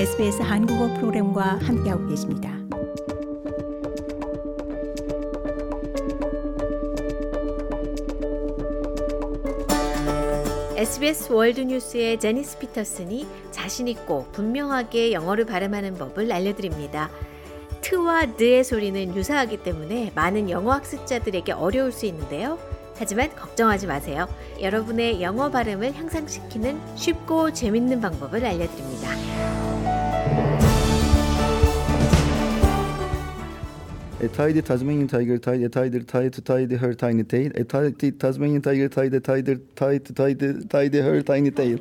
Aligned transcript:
SBS 0.00 0.40
한국어 0.40 0.94
프로그램과 0.94 1.58
함께하고 1.58 2.08
계십니다. 2.08 2.50
SBS 10.74 11.30
월드 11.30 11.60
뉴스의 11.60 12.18
제니스 12.18 12.58
피터슨이 12.58 13.26
자신 13.50 13.88
있고 13.88 14.24
분명하게 14.32 15.12
영어를 15.12 15.44
발음하는 15.44 15.98
법을 15.98 16.32
알려드립니다. 16.32 17.10
트와 17.82 18.36
드의 18.36 18.64
소리는 18.64 19.14
유사하기 19.14 19.58
때문에 19.58 20.12
많은 20.14 20.48
영어 20.48 20.72
학습자들에게 20.72 21.52
어려울 21.52 21.92
수 21.92 22.06
있는데요. 22.06 22.58
하지만 22.96 23.36
걱정하지 23.36 23.86
마세요. 23.86 24.30
여러분의 24.62 25.20
영어 25.20 25.50
발음을 25.50 25.92
향상시키는 25.92 26.80
쉽고 26.96 27.52
재밌는 27.52 28.00
방법을 28.00 28.46
알려드립니다. 28.46 29.29
A 34.22 34.28
tidy 34.28 34.60
Tasmanian 34.60 35.08
tiger 35.08 35.38
tied 35.38 35.62
a 35.62 35.70
tiger 35.70 36.00
tied 36.00 36.34
to 36.34 36.42
tidy 36.42 36.76
her 36.76 36.92
tiny 36.92 37.24
tail. 37.24 37.50
A 37.54 37.64
tidy 37.64 38.12
Tasmanian 38.12 38.60
tiger 38.60 38.86
tied 38.86 39.14
a 39.14 39.20
tiger 39.20 39.56
tied 39.74 40.04
to 40.04 40.12
tidy, 40.12 40.62
tidy 40.66 41.00
her 41.00 41.22
tiny 41.22 41.50
tail. 41.50 41.78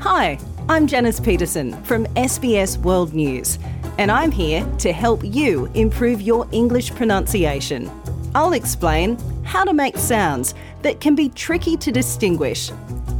Hi, 0.00 0.36
I'm 0.68 0.88
Janice 0.88 1.20
Peterson 1.20 1.80
from 1.84 2.06
SBS 2.16 2.76
World 2.78 3.14
News, 3.14 3.60
and 3.98 4.10
I'm 4.10 4.32
here 4.32 4.66
to 4.78 4.92
help 4.92 5.20
you 5.22 5.66
improve 5.74 6.20
your 6.20 6.48
English 6.50 6.92
pronunciation. 6.96 7.88
I'll 8.34 8.54
explain 8.54 9.16
how 9.44 9.62
to 9.62 9.72
make 9.72 9.96
sounds 9.96 10.56
that 10.82 10.98
can 11.00 11.14
be 11.14 11.28
tricky 11.28 11.76
to 11.76 11.92
distinguish, 11.92 12.72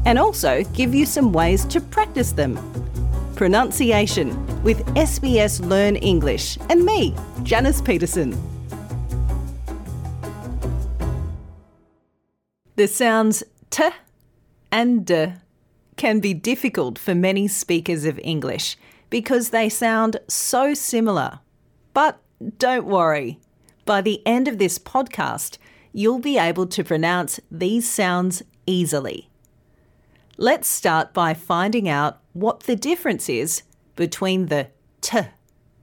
and 0.07 0.19
also 0.19 0.65
give 0.73 0.93
you 0.93 1.07
some 1.07 1.33
ways 1.33 1.65
to 1.67 1.81
practice 1.81 2.33
them. 2.33 2.59
Pronunciation 3.37 4.63
with 4.63 4.87
SBS 4.95 5.61
Learn 5.67 5.97
English 5.97 6.57
and 6.71 6.85
me, 6.85 7.17
Janice 7.43 7.83
Peterson. 7.83 8.31
The 12.77 12.87
sounds 12.87 13.43
t 13.71 13.89
and 14.71 15.05
d 15.05 15.33
can 15.97 16.21
be 16.21 16.33
difficult 16.33 16.97
for 16.97 17.13
many 17.13 17.49
speakers 17.49 18.05
of 18.05 18.21
English 18.23 18.77
because 19.11 19.51
they 19.51 19.69
sound 19.69 20.17
so 20.29 20.73
similar. 20.73 21.41
But 21.93 22.21
don't 22.59 22.87
worry, 22.87 23.41
by 23.85 24.01
the 24.01 24.23
end 24.25 24.47
of 24.47 24.59
this 24.59 24.79
podcast, 24.79 25.59
you'll 25.93 26.21
be 26.21 26.39
able 26.39 26.69
to 26.69 26.85
pronounce 26.85 27.41
these 27.51 27.91
sounds 27.91 28.45
easily. 28.65 29.29
Let's 30.37 30.67
start 30.67 31.15
by 31.15 31.33
finding 31.33 31.89
out 31.89 32.19
what 32.33 32.65
the 32.65 32.75
difference 32.75 33.29
is 33.29 33.63
between 33.95 34.47
the 34.47 34.69
t 35.01 35.21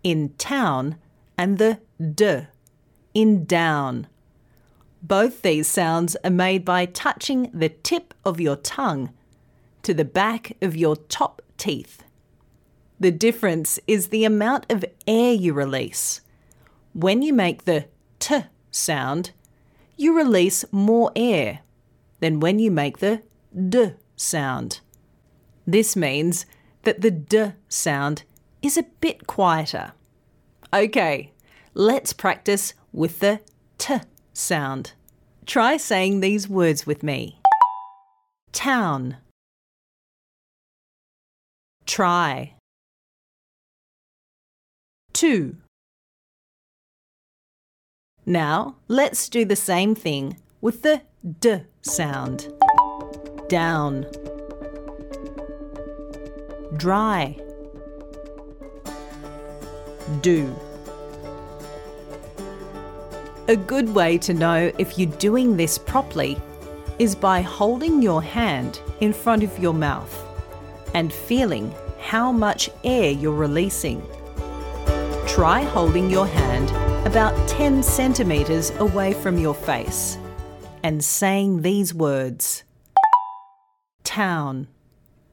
in 0.03 0.33
town 0.37 0.97
and 1.37 1.57
the 1.57 1.79
d 2.13 2.47
in 3.13 3.45
down. 3.45 4.07
Both 5.01 5.41
these 5.41 5.67
sounds 5.67 6.17
are 6.25 6.29
made 6.29 6.65
by 6.65 6.85
touching 6.85 7.49
the 7.53 7.69
tip 7.69 8.13
of 8.25 8.41
your 8.41 8.57
tongue 8.57 9.13
to 9.83 9.93
the 9.93 10.05
back 10.05 10.57
of 10.61 10.75
your 10.75 10.97
top 10.97 11.41
teeth. 11.57 12.03
The 12.99 13.11
difference 13.11 13.79
is 13.87 14.09
the 14.09 14.25
amount 14.25 14.69
of 14.69 14.83
air 15.07 15.33
you 15.33 15.53
release. 15.53 16.19
When 16.91 17.21
you 17.21 17.31
make 17.31 17.63
the 17.63 17.85
t 18.19 18.41
sound, 18.69 19.31
you 19.95 20.13
release 20.15 20.65
more 20.73 21.09
air 21.15 21.61
than 22.19 22.41
when 22.41 22.59
you 22.59 22.69
make 22.69 22.97
the 22.97 23.23
d 23.69 23.93
sound. 24.21 24.79
This 25.65 25.95
means 25.95 26.45
that 26.83 27.01
the 27.01 27.11
d 27.11 27.53
sound 27.67 28.23
is 28.61 28.77
a 28.77 28.85
bit 29.01 29.27
quieter. 29.27 29.93
Okay, 30.73 31.31
let's 31.73 32.13
practice 32.13 32.73
with 32.91 33.19
the 33.19 33.41
t 33.77 33.97
sound. 34.33 34.93
Try 35.45 35.77
saying 35.77 36.19
these 36.19 36.47
words 36.47 36.85
with 36.85 37.03
me 37.03 37.39
town, 38.51 39.17
try, 41.85 42.53
two. 45.13 45.57
Now 48.25 48.75
let's 48.87 49.29
do 49.29 49.45
the 49.45 49.55
same 49.55 49.95
thing 49.95 50.37
with 50.61 50.83
the 50.83 51.01
d 51.39 51.63
sound. 51.81 52.53
Down, 53.49 54.05
dry, 56.77 57.35
do. 60.21 60.55
A 63.47 63.55
good 63.55 63.93
way 63.93 64.17
to 64.19 64.33
know 64.33 64.71
if 64.77 64.97
you're 64.97 65.11
doing 65.17 65.57
this 65.57 65.77
properly 65.77 66.39
is 66.99 67.15
by 67.15 67.41
holding 67.41 68.01
your 68.01 68.21
hand 68.21 68.79
in 68.99 69.11
front 69.11 69.43
of 69.43 69.57
your 69.59 69.73
mouth 69.73 70.15
and 70.93 71.11
feeling 71.11 71.73
how 71.99 72.31
much 72.31 72.69
air 72.83 73.11
you're 73.11 73.33
releasing. 73.33 74.01
Try 75.27 75.63
holding 75.63 76.09
your 76.09 76.27
hand 76.27 76.69
about 77.07 77.35
10 77.49 77.83
centimetres 77.83 78.71
away 78.77 79.13
from 79.13 79.37
your 79.37 79.55
face 79.55 80.17
and 80.83 81.03
saying 81.03 81.61
these 81.61 81.93
words 81.93 82.63
town, 84.03 84.67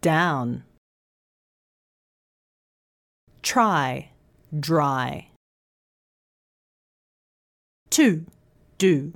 down, 0.00 0.64
try, 3.42 4.10
dry, 4.58 5.28
to, 7.90 8.24
do. 8.78 9.12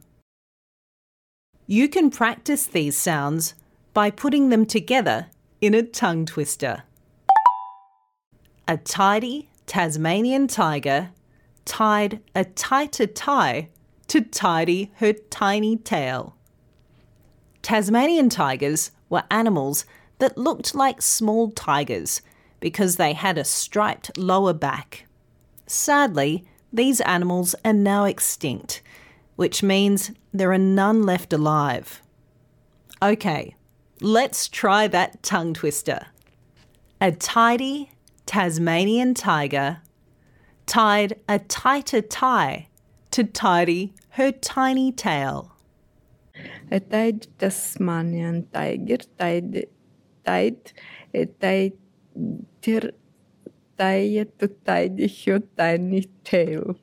You 1.66 1.88
can 1.88 2.10
practice 2.10 2.66
these 2.66 2.96
sounds 2.96 3.54
by 3.94 4.10
putting 4.10 4.48
them 4.48 4.66
together 4.66 5.26
in 5.60 5.74
a 5.74 5.82
tongue 5.82 6.26
twister. 6.26 6.82
A 8.66 8.76
tidy 8.76 9.48
Tasmanian 9.66 10.48
tiger 10.48 11.10
tied 11.64 12.20
a 12.34 12.44
tighter 12.44 13.06
tie 13.06 13.68
to 14.08 14.20
tidy 14.20 14.90
her 14.96 15.12
tiny 15.12 15.76
tail. 15.76 16.36
Tasmanian 17.62 18.28
tigers 18.28 18.90
were 19.08 19.22
animals 19.30 19.84
that 20.18 20.36
looked 20.36 20.74
like 20.74 21.00
small 21.00 21.50
tigers 21.52 22.20
because 22.62 22.94
they 22.96 23.12
had 23.12 23.36
a 23.36 23.44
striped 23.44 24.16
lower 24.16 24.54
back. 24.54 25.04
Sadly, 25.66 26.44
these 26.72 27.00
animals 27.02 27.56
are 27.64 27.72
now 27.72 28.04
extinct, 28.04 28.80
which 29.36 29.64
means 29.64 30.12
there 30.32 30.52
are 30.52 30.58
none 30.58 31.02
left 31.02 31.32
alive. 31.32 32.00
Okay, 33.02 33.56
let's 34.00 34.48
try 34.48 34.86
that 34.86 35.22
tongue 35.24 35.54
twister. 35.54 36.06
A 37.00 37.10
tidy 37.10 37.90
Tasmanian 38.26 39.14
tiger 39.14 39.80
tied 40.64 41.20
a 41.28 41.40
tighter 41.40 42.00
tie 42.00 42.68
to 43.10 43.24
tidy 43.24 43.92
her 44.10 44.30
tiny 44.30 44.92
tail. 44.92 45.56
A 46.70 46.78
tied 46.78 47.26
Tasmanian 47.40 48.46
tiger 48.52 48.98
tied, 49.18 49.66
tied 50.24 50.72
a 51.12 51.26
tighter 51.26 51.81
tie 53.78 54.26
to 54.38 54.48
tidy 54.64 55.08
her 55.26 55.38
tiny 55.56 56.08
tail. 56.24 56.76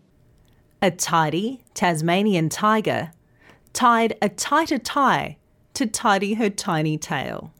A 0.82 0.92
tidy 0.92 1.62
Tasmanian 1.74 2.50
tiger 2.50 3.12
tied 3.74 4.18
a 4.22 4.30
tighter 4.30 4.78
tie 4.78 5.38
to 5.74 5.86
tidy 5.86 6.34
her 6.36 6.50
tiny 6.50 6.98
tail. 6.98 7.54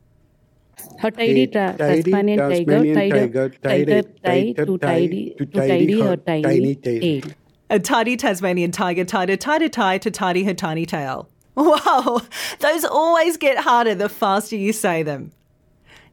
Her 1.00 1.12
tidy 1.12 1.48
ta- 1.48 1.74
Tasmanian 1.74 2.40
tiger 2.40 3.50
tied 3.62 3.90
a 3.90 4.04
tighter 4.04 4.04
tie 4.24 4.54
to 4.54 4.78
tidy 4.78 5.36
to 5.38 5.46
tidy 5.46 6.02
her 6.02 6.18
tiny 6.18 6.76
tail. 6.76 7.22
A 7.70 7.80
tidy 7.80 8.18
Tasmanian 8.18 8.72
tiger 8.72 9.06
tied 9.06 9.30
a 9.30 9.38
tighter 9.38 9.70
tie 9.70 9.98
to 10.00 10.12
tidy 10.12 10.44
her 10.44 10.54
tiny 10.54 10.86
tail. 10.86 11.30
Wow, 11.56 12.22
those 12.60 12.86
always 12.86 13.36
get 13.36 13.58
harder 13.58 13.94
the 13.94 14.08
faster 14.08 14.56
you 14.56 14.72
say 14.72 15.04
them. 15.04 15.32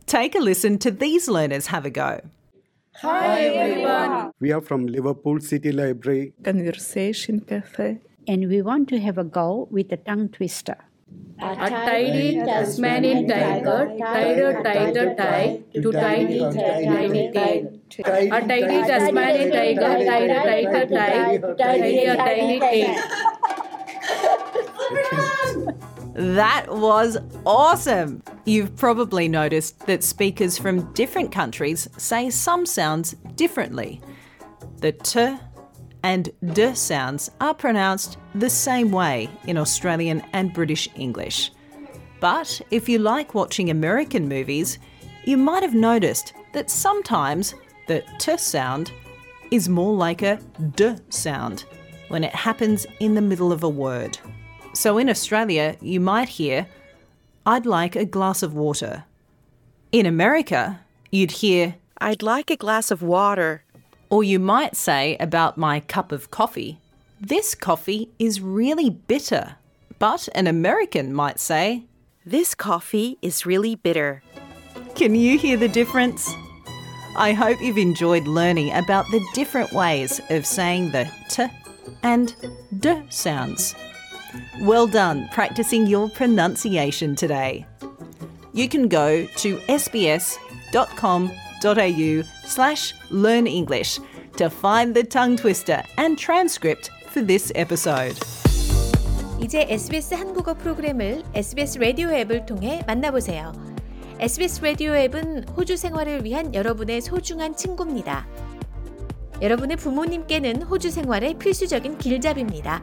Take 0.07 0.37
a 0.37 0.39
listen 0.39 0.79
to 0.79 0.93
these 0.93 1.27
learners 1.29 1.67
have 1.67 1.85
a 1.85 1.91
go. 1.91 2.21
Hi 3.03 3.41
everyone. 3.41 4.31
We 4.39 4.53
are 4.53 4.61
from 4.61 4.87
Liverpool 4.87 5.41
City 5.41 5.73
Library. 5.73 6.33
Conversation 6.45 7.41
cafe. 7.41 7.99
And 8.29 8.49
we 8.49 8.63
want 8.63 8.89
to 8.91 9.01
have 9.01 9.19
a 9.19 9.25
go 9.25 9.67
with 9.69 9.91
a 9.91 9.97
tongue 9.97 10.29
twister. 10.29 10.77
A 11.41 11.69
tidy 11.71 12.37
Tasmanian 12.37 13.27
tiger 13.27 13.97
tied 13.99 14.39
a 14.39 14.63
tighter 14.63 15.15
tie 15.17 15.61
to 15.75 15.93
tidy 15.93 16.39
her 16.39 16.53
tiny 16.53 17.33
tail. 17.33 17.81
A 18.33 18.41
tidy 18.47 18.83
Tasmanian 18.87 19.51
tiger 19.51 20.05
tied 20.07 20.31
a 20.31 20.41
tighter 20.47 20.87
tie 20.87 21.37
to 21.39 21.55
tidy 21.57 22.07
her 22.07 22.17
tiny 22.17 22.61
tail. 22.61 22.95
That 26.17 26.67
was 26.71 27.19
awesome. 27.45 28.23
You've 28.47 28.75
probably 28.75 29.29
noticed 29.29 29.81
that 29.81 30.03
speakers 30.03 30.57
from 30.57 30.91
different 30.95 31.31
countries 31.31 31.89
say 31.99 32.31
some 32.31 32.65
sounds 32.65 33.13
differently. 33.35 34.01
The 34.79 34.93
t 34.93 35.37
and 36.03 36.31
d 36.55 36.75
sounds 36.75 37.31
are 37.39 37.53
pronounced 37.53 38.17
the 38.35 38.49
same 38.49 38.91
way 38.93 39.29
in 39.47 39.59
Australian 39.59 40.23
and 40.33 40.55
British 40.55 40.89
English. 40.95 41.53
But 42.19 42.63
if 42.71 42.89
you 42.89 42.99
like 42.99 43.35
watching 43.35 43.69
American 43.69 44.27
movies, 44.27 44.79
you 45.27 45.37
might 45.37 45.63
have 45.63 45.75
noticed 45.75 46.33
that 46.55 46.71
sometimes 46.71 47.55
the 47.89 48.03
t 48.19 48.39
sound 48.39 48.91
is 49.51 49.69
more 49.69 49.93
like 49.93 50.23
a 50.23 50.41
d 50.77 50.95
sound 51.11 51.67
when 52.09 52.25
it 52.25 52.35
happens 52.35 52.87
in 53.01 53.13
the 53.15 53.21
middle 53.21 53.53
of 53.53 53.65
a 53.65 53.69
word. 53.69 54.19
So 54.77 54.99
in 54.99 55.09
Australia, 55.09 55.75
you 55.81 56.01
might 56.01 56.29
hear, 56.29 56.67
I'd 57.47 57.65
like 57.65 57.97
a 57.97 58.05
glass 58.05 58.43
of 58.43 58.53
water. 58.53 59.05
In 59.91 60.05
America, 60.05 60.81
you'd 61.11 61.31
hear, 61.31 61.77
I'd 61.99 62.23
like 62.23 62.51
a 62.51 62.59
glass 62.59 62.91
of 62.91 63.01
water. 63.01 63.65
Or 64.11 64.23
you 64.23 64.39
might 64.39 64.77
say 64.77 65.17
about 65.19 65.57
my 65.57 65.81
cup 65.81 66.13
of 66.13 66.31
coffee, 66.31 66.79
this 67.19 67.55
coffee 67.55 68.11
is 68.19 68.43
really 68.43 68.91
bitter. 68.91 69.57
But 69.99 70.29
an 70.35 70.47
American 70.47 71.15
might 71.15 71.41
say, 71.41 71.85
This 72.27 72.55
coffee 72.55 73.17
is 73.23 73.47
really 73.47 73.77
bitter. 73.77 74.23
Can 74.95 75.15
you 75.15 75.39
hear 75.39 75.57
the 75.57 75.69
difference? 75.69 76.31
I 77.17 77.33
hope 77.33 77.63
you've 77.63 77.79
enjoyed 77.79 78.27
learning 78.27 78.75
about 78.75 79.07
the 79.11 79.27
different 79.33 79.73
ways 79.73 80.21
of 80.29 80.45
saying 80.45 80.91
the 80.91 81.11
t 81.31 81.47
and 82.03 82.37
d 82.79 83.05
sounds. 83.09 83.75
Well 84.61 84.87
done 84.87 85.29
practicing 85.33 85.87
your 85.87 86.09
pronunciation 86.09 87.15
today. 87.15 87.67
You 88.53 88.69
can 88.69 88.89
go 88.89 89.27
to 89.27 89.57
sbs.com.au 89.69 90.43
slash 92.45 92.95
learn 93.11 93.47
English 93.47 93.99
to 94.37 94.49
find 94.49 94.95
the 94.95 95.05
tongue 95.05 95.37
twister 95.37 95.83
and 95.99 96.19
transcript 96.19 96.91
for 97.11 97.23
this 97.23 97.53
episode. 97.55 98.17
이제 99.41 99.67
SBS 99.69 100.15
한국어 100.15 100.55
프로그램을 100.55 101.23
SBS 101.35 101.79
라디오 101.79 102.11
앱을 102.11 102.47
통해 102.47 102.83
만나보세요. 102.87 103.53
SBS 104.19 104.63
라디오 104.63 104.97
앱은 104.97 105.49
호주 105.51 105.77
생활을 105.77 106.25
위한 106.25 106.55
여러분의 106.55 107.03
소중한 107.03 107.55
친구입니다. 107.55 108.27
여러분의 109.43 109.77
부모님께는 109.77 110.63
호주 110.63 110.91
생활의 110.91 111.35
필수적인 111.35 111.99
길잡이입니다. 111.99 112.83